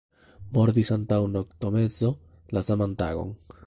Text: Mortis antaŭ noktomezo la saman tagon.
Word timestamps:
Mortis 0.57 0.91
antaŭ 0.95 1.19
noktomezo 1.35 2.13
la 2.59 2.69
saman 2.71 3.01
tagon. 3.05 3.37